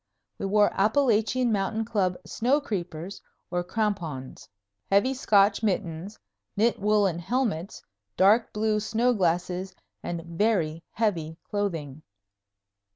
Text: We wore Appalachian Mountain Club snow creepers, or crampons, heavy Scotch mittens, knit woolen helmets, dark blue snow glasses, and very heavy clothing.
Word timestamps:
We 0.39 0.47
wore 0.47 0.71
Appalachian 0.73 1.51
Mountain 1.51 1.85
Club 1.85 2.17
snow 2.25 2.59
creepers, 2.59 3.21
or 3.51 3.63
crampons, 3.63 4.49
heavy 4.89 5.13
Scotch 5.13 5.61
mittens, 5.61 6.17
knit 6.57 6.79
woolen 6.79 7.19
helmets, 7.19 7.83
dark 8.17 8.51
blue 8.51 8.79
snow 8.79 9.13
glasses, 9.13 9.75
and 10.01 10.23
very 10.25 10.83
heavy 10.93 11.37
clothing. 11.47 12.01